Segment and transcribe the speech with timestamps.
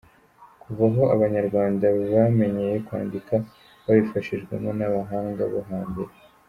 [0.61, 3.33] kuva aho Abanyarwanda bamenyeye kwandika
[3.85, 6.13] babifashijwemo n’abahanga bo ha mbere.